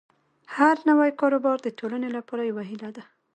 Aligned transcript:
هر 0.55 0.75
نوی 0.89 1.11
کاروبار 1.21 1.57
د 1.63 1.67
ټولنې 1.79 2.09
لپاره 2.17 2.41
یوه 2.49 2.63
هیله 2.69 2.89
ده. 2.95 3.03